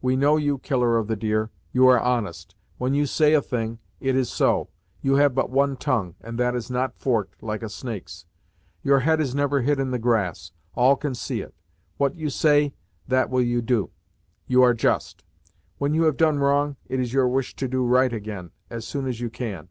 [0.00, 1.50] We know you, Killer of the Deer.
[1.72, 4.70] You are honest; when you say a thing, it is so.
[5.02, 8.24] You have but one tongue, and that is not forked, like a snake's.
[8.82, 11.54] Your head is never hid in the grass; all can see it.
[11.98, 12.72] What you say,
[13.08, 13.90] that will you do.
[14.46, 15.22] You are just.
[15.76, 19.06] When you have done wrong, it is your wish to do right, again, as soon
[19.06, 19.68] as you can.